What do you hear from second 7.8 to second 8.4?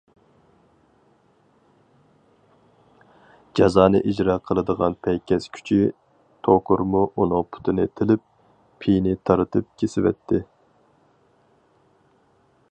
تىلىپ،